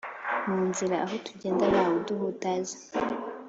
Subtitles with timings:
[0.47, 2.77] mu nzira aho tugenda ntawuduhutaza